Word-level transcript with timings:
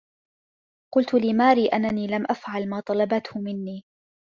قُلتُ 0.95 1.13
لِماري 1.15 1.67
أَنني 1.67 2.07
لَمْ 2.07 2.25
أَفعَل 2.29 2.69
ما 2.69 2.79
طَلَبتهُ 2.79 3.41
مِنِّي 3.41 3.83